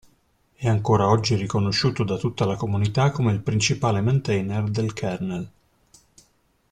[0.55, 5.51] È ancora oggi riconosciuto da tutta la comunità come il principale mantainer del kernel.